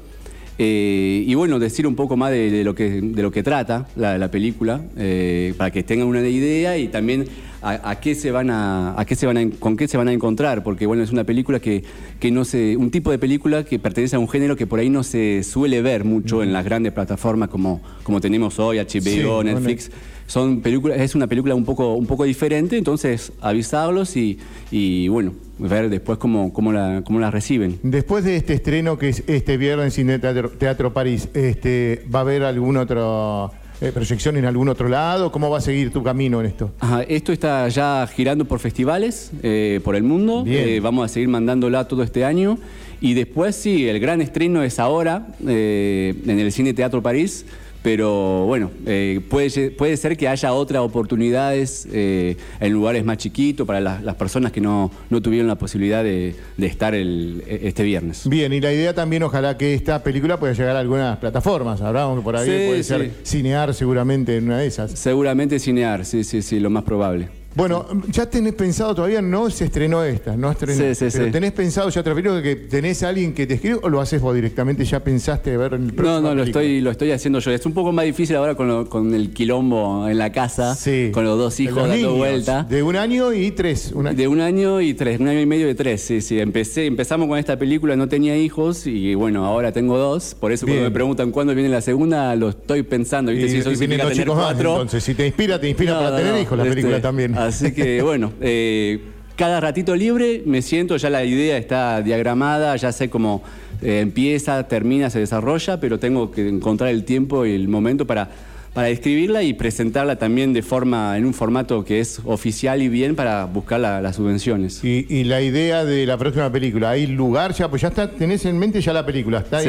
Eh, 0.59 1.23
y 1.25 1.33
bueno, 1.35 1.57
decir 1.57 1.87
un 1.87 1.95
poco 1.95 2.15
más 2.15 2.31
de, 2.31 2.63
lo, 2.63 2.75
que, 2.75 3.01
de 3.01 3.21
lo 3.23 3.31
que 3.31 3.41
trata 3.41 3.87
la, 3.95 4.29
película, 4.29 4.81
eh, 4.97 5.53
para 5.57 5.71
que 5.71 5.83
tengan 5.83 6.07
una 6.07 6.21
idea 6.21 6.77
y 6.77 6.87
también 6.87 7.25
a, 7.61 7.99
qué 7.99 8.13
se 8.13 8.29
van 8.31 8.49
a, 8.49 8.99
a 8.99 9.05
qué 9.05 9.15
se 9.15 9.25
van 9.25 9.37
a, 9.37 9.49
con 9.59 9.77
qué 9.77 9.87
se 9.87 9.97
van 9.97 10.09
a 10.09 10.13
encontrar, 10.13 10.63
porque 10.63 10.85
bueno, 10.85 11.01
es 11.01 11.11
una 11.11 11.23
película 11.23 11.59
que, 11.59 11.83
que 12.19 12.29
no 12.29 12.45
se, 12.45 12.77
un 12.77 12.91
tipo 12.91 13.09
de 13.09 13.17
película 13.17 13.63
que 13.63 13.79
pertenece 13.79 14.15
a 14.15 14.19
un 14.19 14.29
género 14.29 14.55
que 14.55 14.67
por 14.67 14.79
ahí 14.79 14.89
no 14.89 15.03
se 15.03 15.43
suele 15.43 15.81
ver 15.81 16.03
mucho 16.03 16.43
en 16.43 16.53
las 16.53 16.65
grandes 16.65 16.93
plataformas 16.93 17.49
como, 17.49 17.81
como 18.03 18.21
tenemos 18.21 18.59
hoy, 18.59 18.77
HBO, 18.77 19.43
Netflix 19.43 19.89
son 20.27 20.61
películas, 20.61 20.99
es 20.99 21.15
una 21.15 21.27
película 21.27 21.55
un 21.55 21.65
poco, 21.65 21.95
un 21.95 22.05
poco 22.05 22.23
diferente, 22.23 22.77
entonces 22.77 23.31
avisarlos 23.41 24.15
y, 24.15 24.39
y 24.71 25.07
bueno, 25.07 25.33
ver 25.59 25.89
después 25.89 26.17
cómo, 26.17 26.53
cómo, 26.53 26.71
la, 26.71 27.03
cómo 27.05 27.19
la 27.19 27.31
reciben. 27.31 27.79
Después 27.83 28.23
de 28.23 28.35
este 28.35 28.53
estreno 28.53 28.97
que 28.97 29.09
es 29.09 29.23
este 29.27 29.57
viernes 29.57 29.97
en 29.97 30.19
Teatro, 30.19 30.49
Teatro 30.49 30.93
París, 30.93 31.29
este, 31.33 32.05
¿va 32.13 32.19
a 32.19 32.21
haber 32.21 32.43
algún 32.43 32.77
otro 32.77 33.51
eh, 33.81 33.91
proyección 33.91 34.37
en 34.37 34.45
algún 34.45 34.69
otro 34.69 34.87
lado? 34.87 35.31
¿Cómo 35.31 35.49
va 35.49 35.57
a 35.57 35.61
seguir 35.61 35.91
tu 35.91 36.03
camino 36.03 36.39
en 36.39 36.45
esto? 36.47 36.71
esto 37.07 37.33
está 37.33 37.67
ya 37.67 38.07
girando 38.07 38.45
por 38.45 38.59
festivales 38.59 39.31
eh, 39.41 39.81
por 39.83 39.95
el 39.95 40.03
mundo. 40.03 40.43
Eh, 40.47 40.79
vamos 40.81 41.05
a 41.05 41.13
seguir 41.13 41.27
mandándola 41.29 41.87
todo 41.87 42.03
este 42.03 42.23
año. 42.23 42.57
Y 43.01 43.13
después 43.13 43.55
sí, 43.55 43.89
el 43.89 43.99
gran 43.99 44.21
estreno 44.21 44.63
es 44.63 44.79
ahora 44.79 45.27
en 45.41 46.39
el 46.39 46.51
Cine 46.53 46.73
Teatro 46.73 47.03
París 47.03 47.45
pero 47.83 48.45
bueno, 48.45 48.71
eh, 48.85 49.19
puede, 49.29 49.71
puede 49.71 49.97
ser 49.97 50.15
que 50.15 50.29
haya 50.29 50.53
otras 50.53 50.81
oportunidades 50.81 51.85
eh, 51.91 52.37
en 52.61 52.71
lugares 52.71 53.03
más 53.03 53.17
chiquitos 53.17 53.67
para 53.67 53.81
las, 53.81 54.15
personas 54.15 54.53
que 54.53 54.61
no, 54.61 54.89
tuvieron 55.21 55.47
la 55.47 55.55
posibilidad 55.55 56.01
de, 56.03 56.33
estar 56.57 56.95
el, 56.95 57.43
este 57.45 57.83
viernes. 57.83 58.27
Bien, 58.27 58.53
y 58.53 58.61
la 58.61 58.71
idea 58.71 58.93
también, 58.93 59.23
ojalá 59.23 59.57
que 59.57 59.73
esta 59.73 60.01
película 60.01 60.39
pueda 60.39 60.53
llegar 60.53 60.77
a 60.77 60.79
algunas 60.79 61.17
plataformas. 61.17 61.81
Hablamos 61.81 62.19
que 62.19 62.23
por 62.23 62.37
ahí 62.37 62.67
puede 62.67 62.83
ser 62.83 63.11
cinear 63.23 63.73
seguramente 63.73 64.37
en 64.37 64.45
una 64.45 64.59
de 64.59 64.67
esas. 64.67 64.91
Seguramente 64.91 65.59
cinear, 65.59 66.05
sí, 66.05 66.23
sí, 66.23 66.41
sí, 66.41 66.59
lo 66.61 66.69
más 66.69 66.83
probable. 66.83 67.42
Bueno, 67.55 67.85
ya 68.09 68.25
tenés 68.29 68.53
pensado, 68.53 68.95
todavía 68.95 69.21
no 69.21 69.49
se 69.49 69.65
estrenó 69.65 70.03
esta, 70.03 70.35
no 70.35 70.51
estrenó. 70.51 70.95
Sí, 70.95 70.95
sí, 70.95 71.17
pero 71.17 71.31
tenés 71.31 71.51
pensado 71.51 71.89
ya 71.89 72.03
película 72.15 72.41
que 72.41 72.55
tenés 72.55 73.03
a 73.03 73.09
alguien 73.09 73.33
que 73.33 73.47
te 73.47 73.55
escribe 73.55 73.79
o 73.81 73.89
lo 73.89 74.01
haces 74.01 74.21
vos 74.21 74.35
directamente, 74.35 74.85
ya 74.85 74.99
pensaste 74.99 75.55
ver 75.57 75.73
en 75.73 75.85
el 75.85 75.93
próximo. 75.93 76.21
No, 76.21 76.29
no, 76.29 76.35
lo 76.35 76.43
estoy, 76.43 76.81
lo 76.81 76.91
estoy 76.91 77.11
haciendo 77.11 77.39
yo. 77.39 77.51
Es 77.51 77.65
un 77.65 77.73
poco 77.73 77.91
más 77.91 78.05
difícil 78.05 78.35
ahora 78.35 78.55
con, 78.55 79.13
el 79.13 79.31
quilombo 79.31 80.07
en 80.07 80.17
la 80.17 80.31
casa, 80.31 80.77
con 81.11 81.23
los 81.23 81.37
dos 81.37 81.59
hijos 81.59 81.87
dando 81.87 82.15
vuelta. 82.15 82.63
De 82.63 82.83
un 82.83 82.95
año 82.95 83.33
y 83.33 83.51
tres. 83.51 83.93
De 84.15 84.27
un 84.27 84.41
año 84.41 84.81
y 84.81 84.93
tres, 84.93 85.19
un 85.19 85.27
año 85.27 85.39
y 85.39 85.45
medio 85.45 85.67
de 85.67 85.75
tres, 85.75 86.01
sí, 86.01 86.21
sí. 86.21 86.39
Empecé, 86.39 86.85
empezamos 86.85 87.27
con 87.27 87.37
esta 87.37 87.57
película, 87.57 87.95
no 87.95 88.07
tenía 88.07 88.37
hijos 88.37 88.87
y 88.87 89.15
bueno, 89.15 89.45
ahora 89.45 89.71
tengo 89.71 89.97
dos. 89.97 90.35
Por 90.39 90.51
eso 90.51 90.65
cuando 90.65 90.83
me 90.83 90.91
preguntan 90.91 91.31
cuándo 91.31 91.53
viene 91.53 91.69
la 91.69 91.81
segunda, 91.81 92.35
lo 92.35 92.49
estoy 92.49 92.83
pensando. 92.83 93.31
¿viste? 93.31 93.49
si 93.49 93.61
soy 93.61 93.75
vienen 93.75 94.07
dos 94.07 94.13
chicos 94.13 94.35
más, 94.35 94.57
entonces 94.57 95.03
si 95.03 95.13
te 95.13 95.27
inspira, 95.27 95.59
te 95.59 95.69
inspira 95.69 95.99
para 95.99 96.17
tener 96.17 96.41
hijos 96.41 96.57
la 96.57 96.63
película 96.63 96.95
este, 96.97 97.07
también. 97.07 97.35
Así 97.45 97.73
que 97.73 98.01
bueno. 98.01 98.31
Eh, 98.41 99.01
cada 99.35 99.59
ratito 99.59 99.95
libre 99.95 100.43
me 100.45 100.61
siento, 100.61 100.95
ya 100.95 101.09
la 101.09 101.25
idea 101.25 101.57
está 101.57 102.03
diagramada, 102.03 102.75
ya 102.75 102.91
sé 102.91 103.09
cómo 103.09 103.41
eh, 103.81 103.99
empieza, 103.99 104.67
termina, 104.67 105.09
se 105.09 105.19
desarrolla, 105.19 105.79
pero 105.79 105.97
tengo 105.97 106.29
que 106.29 106.47
encontrar 106.47 106.91
el 106.91 107.03
tiempo 107.03 107.43
y 107.43 107.55
el 107.55 107.67
momento 107.67 108.05
para, 108.05 108.29
para 108.73 108.89
escribirla 108.89 109.43
y 109.43 109.53
presentarla 109.53 110.17
también 110.17 110.51
de 110.53 110.63
forma, 110.63 111.17
en 111.17 111.25
un 111.25 111.33
formato 111.33 111.85
que 111.85 111.99
es 111.99 112.19
oficial 112.25 112.81
y 112.81 112.89
bien 112.89 113.15
para 113.15 113.45
buscar 113.45 113.79
las 113.79 114.15
subvenciones. 114.15 114.83
Y, 114.83 115.23
la 115.23 115.41
idea 115.41 115.85
de 115.85 116.05
la 116.05 116.17
próxima 116.17 116.51
película, 116.51 116.89
¿hay 116.89 117.07
lugar 117.07 117.53
ya? 117.53 117.69
Pues 117.69 117.81
ya 117.81 117.87
está, 117.89 118.11
tenés 118.11 118.45
en 118.45 118.57
mente 118.57 118.81
ya 118.81 118.91
la 118.91 119.05
película, 119.05 119.39
¿está 119.39 119.59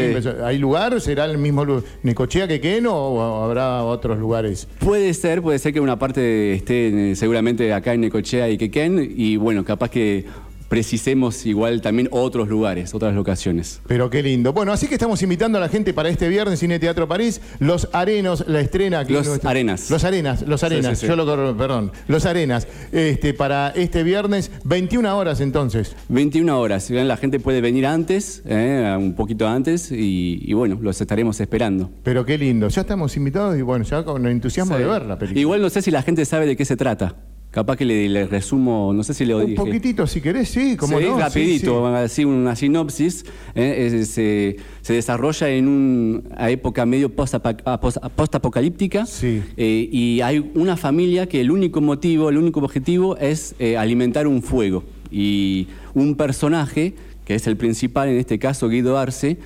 ¿hay 0.45 0.59
lugar? 0.59 1.01
¿Será 1.01 1.27
el 1.27 1.39
mismo 1.39 1.65
Necochea 2.03 2.49
que 2.49 2.83
o 2.87 3.45
habrá 3.45 3.85
otros 3.85 4.19
lugares? 4.19 4.67
Puede 4.81 5.15
ser, 5.15 5.43
puede 5.43 5.59
ser 5.59 5.73
que 5.73 5.81
una 5.81 5.99
parte 5.99 6.55
esté 6.55 7.13
eh, 7.13 7.17
seguramente 7.17 7.73
acá 7.73 7.95
en 7.95 8.01
Necochea 8.01 8.49
y 8.49 8.59
Quequén 8.59 9.15
y 9.17 9.37
bueno, 9.37 9.65
capaz 9.65 9.91
que 9.91 10.25
precisemos 10.69 11.47
igual 11.47 11.81
también 11.81 12.09
otros 12.11 12.49
lugares, 12.49 12.95
otras 12.95 13.15
locaciones. 13.15 13.81
Pero 13.87 14.11
qué 14.11 14.23
lindo. 14.23 14.53
Bueno, 14.53 14.73
así 14.73 14.87
que 14.87 14.95
estamos 14.95 15.23
invitando 15.23 15.59
a 15.59 15.61
la 15.61 15.69
gente 15.69 15.93
para 15.93 16.09
este 16.09 16.29
viernes 16.29 16.61
Cine 16.61 16.79
Teatro 16.79 17.09
París, 17.09 17.41
Los 17.59 17.89
Arenos, 17.93 18.45
la 18.47 18.61
estrena 18.61 19.01
aquí. 19.01 19.13
Los 19.13 19.45
Arenas. 19.45 19.91
Los 19.91 20.05
Arenas, 20.05 20.43
Los 20.43 20.63
Arenas, 20.63 21.01
yo 21.01 21.17
lo 21.17 21.57
perdón, 21.57 21.93
Los 22.09 22.27
Arenas, 22.27 22.67
este, 22.93 23.35
para 23.35 23.69
este 23.71 24.03
viernes, 24.03 24.51
21 24.65 25.17
horas 25.17 25.41
entonces. 25.41 25.95
21 26.09 26.59
horas, 26.61 26.91
la 26.91 27.17
gente 27.17 27.41
puede 27.41 27.61
venir 27.61 27.87
antes, 27.87 28.43
eh, 28.47 28.95
un 28.99 29.15
poquito 29.15 29.49
antes, 29.49 29.91
y, 29.91 30.53
bueno, 30.53 30.79
los 30.81 31.01
estaremos 31.01 31.41
esperando. 31.41 31.91
Pero 32.03 32.25
qué 32.25 32.39
lindo, 32.39 32.69
ya 32.69 32.83
estamos 32.83 33.17
invitados 33.17 33.57
y 33.57 33.63
bueno, 33.63 33.85
ya 33.85 34.05
con 34.05 34.25
el 34.27 34.33
entusiasmo 34.33 34.77
de 34.77 34.85
ver 34.85 35.07
la 35.07 35.19
película. 35.19 35.41
Igual 35.41 35.63
no 35.63 35.71
sé 35.71 35.83
si 35.83 35.91
la 35.91 36.03
gente 36.03 36.25
sabe 36.25 36.47
de 36.47 36.57
qué 36.57 36.65
se 36.65 36.77
trata. 36.77 37.17
Capaz 37.55 37.77
que 37.77 37.85
le, 37.85 38.27
resumo, 38.27 38.93
no 38.93 39.05
sé 39.05 39.15
si 39.15 39.25
le 39.25 39.33
Un 39.33 39.55
poquitito, 39.55 40.09
si 40.09 40.21
querés, 40.21 40.49
sí, 40.49 40.77
como 40.77 40.99
sí, 40.99 41.05
rapidito, 41.05 41.87
así 41.87 42.25
una 42.25 42.57
sinopsis. 42.57 43.25
Eh, 43.55 44.05
se, 44.05 44.57
desarrolla 44.93 45.49
en 45.49 45.69
una 45.69 46.51
época 46.51 46.85
medio 46.85 47.11
post-apocalíptica. 47.15 49.07
Eh, 49.23 49.89
y 49.93 50.21
hay 50.23 50.51
una 50.57 50.77
familia 50.77 51.29
que 51.29 51.41
el 51.41 51.53
único 51.53 51.81
motivo, 51.81 52.29
el 52.29 52.39
único 52.39 52.59
objetivo 52.59 53.17
es 53.19 53.55
eh, 53.61 53.77
alimentar 53.77 54.27
un 54.27 54.43
fuego. 54.43 54.83
Y 55.13 55.69
un 55.95 56.17
personaje, 56.17 56.95
que 57.25 57.37
es 57.37 57.47
el 57.47 57.57
principal, 57.57 58.09
en 58.09 58.17
este 58.17 58.41
caso 58.41 58.69
Guido 58.69 58.99
Arce, 58.99 59.37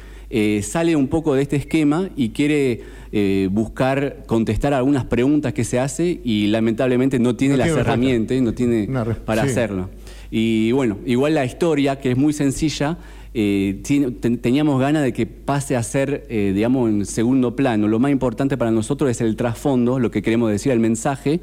sale 0.62 0.94
un 0.94 1.08
poco 1.08 1.34
de 1.34 1.42
este 1.42 1.56
esquema 1.56 2.10
y 2.16 2.30
quiere 2.30 2.82
eh, 3.10 3.48
buscar 3.50 4.24
contestar 4.26 4.74
algunas 4.74 5.06
preguntas 5.06 5.54
que 5.54 5.64
se 5.64 5.80
hace 5.80 6.20
y 6.22 6.48
lamentablemente 6.48 7.18
no 7.18 7.36
tiene 7.36 7.56
las 7.56 7.68
herramientas, 7.68 8.38
no 8.42 8.52
tiene 8.52 8.86
para 9.24 9.42
hacerlo. 9.42 9.88
Y 10.30 10.72
bueno, 10.72 10.98
igual 11.06 11.34
la 11.34 11.46
historia, 11.46 11.98
que 12.00 12.10
es 12.10 12.18
muy 12.18 12.34
sencilla, 12.34 12.98
eh, 13.32 13.80
teníamos 14.42 14.78
ganas 14.78 15.04
de 15.04 15.14
que 15.14 15.24
pase 15.24 15.74
a 15.74 15.82
ser, 15.82 16.26
eh, 16.28 16.52
digamos, 16.54 16.90
en 16.90 17.06
segundo 17.06 17.56
plano. 17.56 17.88
Lo 17.88 17.98
más 17.98 18.10
importante 18.10 18.58
para 18.58 18.70
nosotros 18.70 19.10
es 19.10 19.22
el 19.22 19.36
trasfondo, 19.36 19.98
lo 19.98 20.10
que 20.10 20.20
queremos 20.20 20.50
decir, 20.50 20.72
el 20.72 20.80
mensaje 20.80 21.40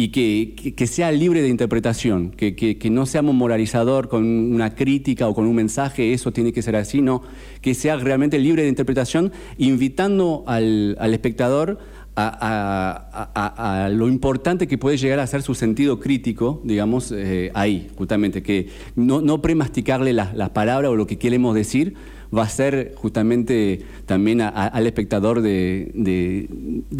y 0.00 0.10
que, 0.10 0.86
sea 0.86 1.10
libre 1.10 1.42
de 1.42 1.48
interpretación, 1.48 2.30
que, 2.30 2.88
no 2.88 3.04
seamos 3.04 3.34
moralizador 3.34 4.08
con 4.08 4.24
una 4.24 4.76
crítica 4.76 5.26
o 5.26 5.34
con 5.34 5.44
un 5.44 5.56
mensaje, 5.56 6.12
eso 6.12 6.32
tiene 6.32 6.52
que 6.52 6.62
ser 6.62 6.76
así, 6.76 7.02
no, 7.02 7.22
que 7.60 7.74
sea 7.74 7.96
realmente 7.96 8.38
libre 8.38 8.62
de 8.62 8.68
interpretación, 8.68 9.32
invitando 9.56 10.44
al, 10.46 10.96
espectador 11.12 11.80
a, 12.14 13.88
lo 13.90 14.06
importante 14.06 14.68
que 14.68 14.78
puede 14.78 14.98
llegar 14.98 15.18
a 15.18 15.26
ser 15.26 15.42
su 15.42 15.56
sentido 15.56 15.98
crítico, 15.98 16.62
digamos, 16.62 17.10
eh, 17.10 17.50
ahí, 17.54 17.88
justamente, 17.96 18.40
que 18.40 18.68
no, 18.94 19.20
no 19.20 19.42
premasticarle 19.42 20.12
las 20.12 20.50
palabras 20.50 20.92
o 20.92 20.94
lo 20.94 21.08
que 21.08 21.18
queremos 21.18 21.56
decir, 21.56 21.96
va 22.36 22.42
a 22.42 22.48
ser 22.48 22.94
justamente 22.96 23.84
también 24.06 24.40
al 24.40 24.86
espectador 24.86 25.40
de, 25.40 26.48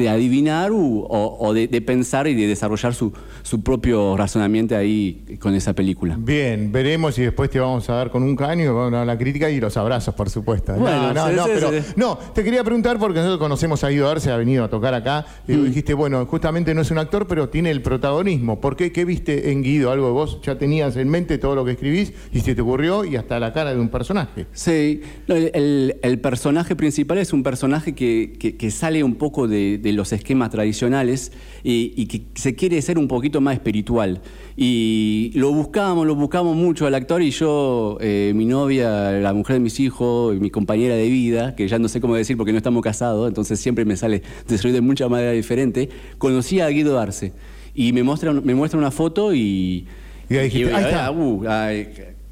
adivinar 0.08 0.70
o, 0.73 1.52
de, 1.54 1.80
pensar 1.82 2.26
y 2.26 2.35
de 2.35 2.47
desarrollar 2.47 2.94
su, 2.94 3.12
su, 3.42 3.62
propio 3.62 4.16
razonamiento 4.16 4.76
ahí 4.76 5.38
con 5.40 5.54
esa 5.54 5.75
película. 5.75 6.16
Bien, 6.18 6.70
veremos 6.73 7.18
y 7.18 7.23
después 7.23 7.50
te 7.50 7.61
vamos 7.61 7.88
a 7.90 7.94
dar 7.94 8.11
con 8.11 8.23
un 8.23 8.37
caño 8.37 8.90
la 8.90 9.18
crítica 9.18 9.50
y 9.50 9.61
los 9.61 9.76
abrazos, 9.76 10.14
por 10.14 10.30
supuesto. 10.30 10.76
no, 10.76 11.12
no, 11.12 11.30
no, 11.30 11.44
pero, 11.47 11.70
no, 11.97 12.18
te 12.35 12.44
quería 12.44 12.64
preguntar 12.64 12.99
porque 12.99 13.18
nosotros 13.18 13.38
conocemos 13.38 13.82
a 13.85 13.88
Guido 13.88 14.08
Arce, 14.08 14.30
ha 14.30 14.37
venido 14.37 14.64
a 14.64 14.68
tocar 14.68 14.94
acá 14.94 15.26
y 15.47 15.52
mm. 15.52 15.64
dijiste, 15.64 15.94
bueno, 15.94 16.25
justamente 16.26 16.75
no 16.75 16.82
es 16.82 16.90
un 16.90 16.99
actor, 16.99 17.26
pero 17.26 17.49
tiene 17.49 17.70
el 17.70 17.82
protagonismo. 17.82 18.61
¿Por 18.61 18.76
qué? 18.76 18.92
¿Qué 18.92 19.04
viste 19.04 19.50
en 19.50 19.62
Guido? 19.62 19.90
Algo 19.90 20.12
vos 20.12 20.40
ya 20.42 20.58
tenías 20.58 20.97
en 20.97 21.08
mente 21.08 21.38
todo 21.38 21.54
lo 21.54 21.64
que 21.64 21.73
escribís 21.73 22.12
y 22.32 22.40
se 22.40 22.54
te 22.54 22.62
ocurrió 22.62 23.04
y 23.04 23.16
hasta 23.16 23.38
la 23.38 23.52
cara 23.52 23.75
de 23.75 23.80
un 23.80 23.88
personaje. 23.88 24.47
Sí, 24.52 25.02
el, 25.28 26.20
personaje 26.20 26.75
principal 26.75 27.18
es 27.18 27.32
un 27.32 27.42
personaje 27.42 27.94
que, 27.94 28.70
sale 28.70 29.04
un 29.04 29.16
poco 29.16 29.47
de, 29.47 29.80
los 29.92 30.12
esquemas 30.12 30.50
tradicionales 30.50 31.32
y, 31.62 32.06
que 32.06 32.23
se 32.35 32.54
quiere 32.54 32.80
ser 32.82 32.99
un 32.99 33.08
poquito 33.08 33.40
más 33.40 33.54
espiritual. 33.54 34.20
Y 34.56 35.30
lo 35.35 35.52
buscamos, 35.52 36.06
lo 36.06 36.14
buscamos 36.14 36.56
mucho 36.56 36.87
al 36.87 36.94
actor 36.94 37.23
y 37.23 37.30
yo, 37.30 37.99
eh, 38.00 38.32
mi 38.35 38.44
novia, 38.44 39.12
la 39.12 39.32
mujer 39.32 39.54
de 39.54 39.61
mis 39.61 39.78
hijos, 39.78 40.37
mi 40.40 40.50
compañera 40.50 40.94
de 40.94 41.08
vida, 41.08 41.54
que 41.54 41.68
ya 41.68 41.78
no 41.78 41.88
sé 41.88 42.00
cómo 42.00 42.16
decir 42.16 42.37
porque 42.37 42.52
no 42.52 42.58
estamos 42.58 42.82
casados, 42.82 43.28
entonces 43.28 43.61
siempre 43.61 43.85
me 43.85 43.97
sale 43.97 44.23
desarrollo 44.49 44.75
de 44.75 44.80
mucha 44.80 45.08
manera 45.08 45.32
diferente, 45.32 45.88
conocí 46.18 46.61
a 46.61 46.68
Guido 46.68 46.99
Arce 46.99 47.32
y 47.75 47.92
me 47.92 48.02
muestra, 48.02 48.32
me 48.32 48.54
muestra 48.54 48.78
una 48.78 48.90
foto 48.90 49.35
y... 49.35 49.87
Y 50.30 50.37
ahí 50.37 50.44
dijiste, 50.44 50.75
ahí 50.75 50.85
está. 50.85 51.11
Uh, 51.11 51.42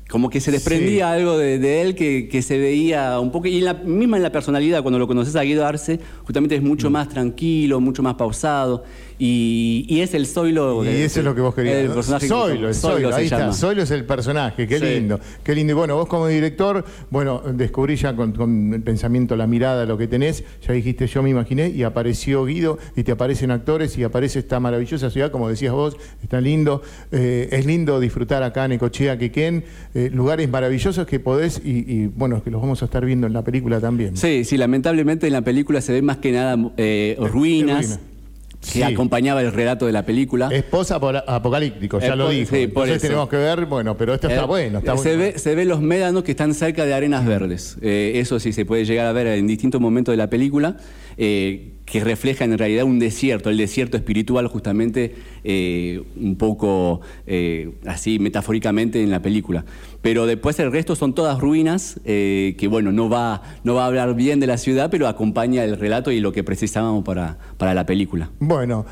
como 0.08 0.30
que 0.30 0.40
se 0.40 0.52
desprendía 0.52 1.10
algo 1.10 1.36
de, 1.36 1.82
él 1.82 1.94
que, 1.96 2.42
se 2.42 2.58
veía 2.58 3.18
un 3.18 3.32
poco, 3.32 3.48
y 3.48 3.60
la, 3.60 3.74
misma 3.74 4.16
en 4.16 4.22
la 4.22 4.30
personalidad, 4.30 4.82
cuando 4.82 4.98
lo 4.98 5.08
conoces 5.08 5.34
a 5.34 5.42
Guido 5.42 5.66
Arce, 5.66 5.98
justamente 6.24 6.54
es 6.54 6.62
mucho 6.62 6.90
mm. 6.90 6.92
más 6.92 7.08
tranquilo, 7.08 7.80
mucho 7.80 8.02
más 8.02 8.14
pausado, 8.14 8.84
y, 9.18 10.00
es 10.00 10.14
el 10.14 10.26
Zoilo. 10.26 10.84
Y 10.84 10.88
eso 10.88 11.20
es 11.20 11.24
lo 11.24 11.34
que 11.34 11.40
vos 11.40 11.54
querías. 11.54 11.76
El 11.76 11.90
personaje 11.90 12.28
Zoilo, 12.28 12.74
Zoilo, 12.74 13.14
ahí 13.14 13.24
está. 13.24 13.52
Zoilo 13.52 13.82
es 13.82 13.90
el 13.90 14.04
personaje, 14.04 14.66
qué 14.66 14.78
lindo, 14.78 15.18
qué 15.42 15.54
lindo. 15.54 15.72
Y 15.72 15.74
bueno, 15.74 15.96
vos 15.96 16.06
como 16.06 16.26
director, 16.26 16.84
bueno, 17.10 17.42
descubrí 17.54 17.96
ya 17.96 18.14
con, 18.14 18.74
el 18.74 18.82
pensamiento, 18.82 19.36
la 19.36 19.46
mirada, 19.46 19.86
lo 19.86 19.96
que 19.96 20.06
tenés, 20.06 20.44
ya 20.66 20.72
dijiste, 20.72 21.06
yo 21.06 21.22
me 21.22 21.30
imaginé, 21.30 21.68
y 21.68 21.82
apareció 21.82 22.44
Guido, 22.44 22.78
y 22.94 23.04
te 23.04 23.12
aparecen 23.12 23.50
actores, 23.50 23.96
y 23.96 24.04
aparece 24.04 24.40
esta 24.40 24.60
maravillosa 24.60 25.10
ciudad, 25.10 25.30
como 25.30 25.48
decías 25.48 25.72
vos, 25.72 25.96
está 26.22 26.40
lindo. 26.40 26.82
Eh, 27.12 27.48
es 27.52 27.64
lindo 27.64 28.00
disfrutar 28.00 28.42
acá 28.42 28.66
en 28.66 28.72
Ecochea, 28.72 29.18
Quequén, 29.18 29.64
eh, 29.94 30.10
lugares 30.12 30.48
maravillosos 30.50 31.06
que 31.06 31.20
podés, 31.20 31.60
y, 31.64 32.06
bueno, 32.08 32.42
que 32.42 32.50
los 32.50 32.60
vamos 32.60 32.82
a 32.82 32.84
estar 32.84 33.04
viendo 33.04 33.26
en 33.26 33.32
la 33.32 33.42
película 33.42 33.80
también. 33.80 34.16
Sí, 34.16 34.44
sí, 34.44 34.56
lamentablemente 34.56 35.26
en 35.26 35.32
la 35.32 35.42
película 35.42 35.80
se 35.80 35.92
ve 35.92 36.02
más 36.02 36.18
que 36.18 36.32
nada 36.32 36.56
eh, 36.76 37.16
ruinas 37.18 37.98
que 38.60 38.84
acompañaba 38.84 39.40
el 39.42 39.52
relato 39.52 39.86
de 39.86 39.92
la 39.92 40.04
película. 40.04 40.48
Es 40.52 40.64
post-apocalíptico, 40.64 42.00
ya 42.00 42.16
lo 42.16 42.30
dijo. 42.30 42.54
Entonces 42.54 43.02
tenemos 43.02 43.28
que 43.28 43.36
ver, 43.36 43.66
bueno, 43.66 43.96
pero 43.96 44.14
esto 44.14 44.28
está 44.28 44.42
eh, 44.42 44.46
bueno. 44.46 44.78
Está 44.78 44.96
se, 44.96 45.16
Ve, 45.16 45.38
se 45.38 45.54
ve 45.54 45.64
los 45.64 45.80
médanos 45.80 46.24
que 46.24 46.32
están 46.32 46.54
cerca 46.54 46.84
de 46.84 46.94
arenas 46.94 47.24
verdes. 47.26 47.76
Eh, 47.80 48.12
eso 48.16 48.40
sí 48.40 48.52
se 48.52 48.64
puede 48.64 48.84
llegar 48.84 49.06
a 49.06 49.12
ver 49.12 49.26
en 49.26 49.46
distintos 49.46 49.80
momentos 49.80 50.12
de 50.12 50.16
la 50.16 50.28
película. 50.28 50.76
Eh, 51.16 51.75
que 51.86 52.00
reflejan 52.00 52.52
en 52.52 52.58
realidad 52.58 52.84
un 52.84 52.98
desierto, 52.98 53.48
el 53.48 53.56
desierto 53.56 53.96
espiritual 53.96 54.48
justamente 54.48 55.14
eh, 55.44 56.02
un 56.16 56.36
poco 56.36 57.00
eh, 57.26 57.70
así 57.86 58.18
metafóricamente 58.18 59.02
en 59.02 59.10
la 59.10 59.22
película. 59.22 59.64
Pero 60.02 60.26
después 60.26 60.58
el 60.58 60.72
resto 60.72 60.96
son 60.96 61.14
todas 61.14 61.40
ruinas, 61.40 62.00
eh, 62.04 62.56
que 62.58 62.66
bueno, 62.66 62.90
no 62.90 63.08
va, 63.08 63.42
no 63.62 63.74
va 63.74 63.84
a 63.84 63.86
hablar 63.86 64.14
bien 64.14 64.40
de 64.40 64.48
la 64.48 64.58
ciudad, 64.58 64.90
pero 64.90 65.06
acompaña 65.06 65.64
el 65.64 65.78
relato 65.78 66.10
y 66.10 66.18
lo 66.18 66.32
que 66.32 66.42
precisábamos 66.42 67.04
para, 67.04 67.38
para 67.56 67.72
la 67.72 67.86
película. 67.86 68.30
Bueno, 68.40 68.84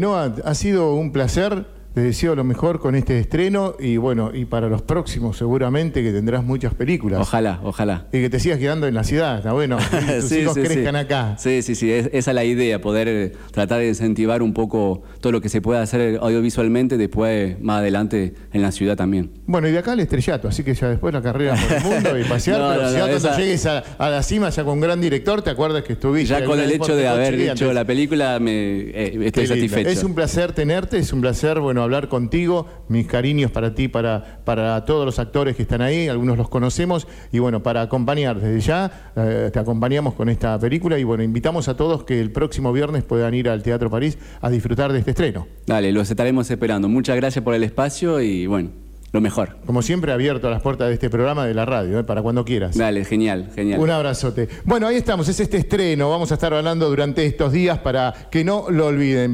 Noah, 0.00 0.34
ha 0.44 0.54
sido 0.54 0.94
un 0.94 1.12
placer. 1.12 1.66
Te 1.94 2.00
deseo 2.00 2.34
lo 2.34 2.42
mejor 2.42 2.80
con 2.80 2.94
este 2.94 3.18
estreno 3.18 3.74
y 3.78 3.98
bueno, 3.98 4.30
y 4.32 4.46
para 4.46 4.68
los 4.68 4.80
próximos 4.80 5.36
seguramente 5.36 6.02
que 6.02 6.10
tendrás 6.10 6.42
muchas 6.42 6.72
películas. 6.72 7.20
Ojalá, 7.20 7.60
ojalá. 7.62 8.06
Y 8.12 8.22
que 8.22 8.30
te 8.30 8.40
sigas 8.40 8.58
quedando 8.58 8.86
en 8.86 8.94
la 8.94 9.04
ciudad, 9.04 9.36
está 9.36 9.52
bueno, 9.52 9.76
que 9.90 10.20
tus 10.20 10.32
hijos 10.32 10.54
crezcan 10.54 10.96
acá. 10.96 11.36
Sí, 11.38 11.60
sí, 11.60 11.74
sí, 11.74 11.92
esa 11.92 12.08
es 12.30 12.34
la 12.34 12.44
idea, 12.44 12.80
poder 12.80 13.08
eh, 13.08 13.32
tratar 13.50 13.80
de 13.80 13.88
incentivar 13.88 14.40
un 14.40 14.54
poco 14.54 15.02
todo 15.20 15.32
lo 15.32 15.42
que 15.42 15.50
se 15.50 15.60
pueda 15.60 15.82
hacer 15.82 16.18
audiovisualmente 16.22 16.96
después, 16.96 17.60
más 17.60 17.80
adelante, 17.80 18.34
en 18.54 18.62
la 18.62 18.72
ciudad 18.72 18.96
también. 18.96 19.30
Bueno, 19.46 19.68
y 19.68 19.72
de 19.72 19.78
acá 19.78 19.92
el 19.92 20.00
estrellato, 20.00 20.48
así 20.48 20.64
que 20.64 20.74
ya 20.74 20.88
después 20.88 21.12
la 21.12 21.20
carrera 21.20 21.56
por 21.56 21.76
el 21.76 21.82
mundo 21.82 22.18
y 22.18 22.24
pasear, 22.28 22.74
pero 22.74 22.90
ya 22.90 23.00
cuando 23.06 23.36
llegues 23.36 23.66
a, 23.66 23.84
la 23.98 24.22
cima, 24.22 24.48
ya 24.48 24.64
con 24.64 24.74
un 24.74 24.80
gran 24.80 24.98
director, 24.98 25.42
te 25.42 25.50
acuerdas 25.50 25.82
que 25.82 25.92
estuviste. 25.92 26.30
Ya 26.30 26.44
con 26.44 26.58
el 26.58 26.70
hecho 26.72 26.96
de 26.96 27.06
haber 27.06 27.34
hecho 27.34 27.70
la 27.74 27.84
película, 27.84 28.38
me 28.38 28.52
eh, 28.52 29.18
estoy 29.26 29.46
satisfecho. 29.46 29.90
Es 29.90 30.02
un 30.04 30.14
placer 30.14 30.52
tenerte, 30.52 30.96
es 30.96 31.12
un 31.12 31.20
placer, 31.20 31.60
bueno, 31.82 31.96
hablar 31.96 32.08
contigo. 32.08 32.66
Mis 32.88 33.06
cariños 33.06 33.50
para 33.50 33.74
ti, 33.74 33.88
para, 33.88 34.40
para 34.44 34.84
todos 34.84 35.04
los 35.04 35.18
actores 35.18 35.56
que 35.56 35.62
están 35.62 35.82
ahí, 35.82 36.08
algunos 36.08 36.38
los 36.38 36.48
conocemos. 36.48 37.06
Y 37.32 37.38
bueno, 37.38 37.62
para 37.62 37.82
acompañar 37.82 38.40
desde 38.40 38.60
ya, 38.60 39.12
eh, 39.16 39.50
te 39.52 39.58
acompañamos 39.58 40.14
con 40.14 40.28
esta 40.28 40.58
película. 40.58 40.98
Y 40.98 41.04
bueno, 41.04 41.22
invitamos 41.22 41.68
a 41.68 41.76
todos 41.76 42.04
que 42.04 42.20
el 42.20 42.30
próximo 42.30 42.72
viernes 42.72 43.02
puedan 43.02 43.34
ir 43.34 43.48
al 43.48 43.62
Teatro 43.62 43.90
París 43.90 44.18
a 44.40 44.50
disfrutar 44.50 44.92
de 44.92 45.00
este 45.00 45.10
estreno. 45.10 45.46
Dale, 45.66 45.92
los 45.92 46.10
estaremos 46.10 46.50
esperando. 46.50 46.88
Muchas 46.88 47.16
gracias 47.16 47.44
por 47.44 47.54
el 47.54 47.64
espacio 47.64 48.20
y 48.20 48.46
bueno, 48.46 48.70
lo 49.12 49.20
mejor. 49.20 49.58
Como 49.66 49.82
siempre, 49.82 50.10
abierto 50.10 50.48
a 50.48 50.50
las 50.50 50.62
puertas 50.62 50.88
de 50.88 50.94
este 50.94 51.10
programa 51.10 51.46
de 51.46 51.52
la 51.52 51.66
radio, 51.66 51.98
¿eh? 51.98 52.04
para 52.04 52.22
cuando 52.22 52.46
quieras. 52.46 52.78
Dale, 52.78 53.04
genial, 53.04 53.50
genial. 53.54 53.78
Un 53.78 53.90
abrazote. 53.90 54.48
Bueno, 54.64 54.86
ahí 54.86 54.96
estamos, 54.96 55.28
es 55.28 55.38
este 55.38 55.58
estreno. 55.58 56.08
Vamos 56.08 56.30
a 56.30 56.34
estar 56.34 56.54
hablando 56.54 56.88
durante 56.88 57.26
estos 57.26 57.52
días 57.52 57.78
para 57.78 58.14
que 58.30 58.42
no 58.42 58.70
lo 58.70 58.86
olviden. 58.86 59.30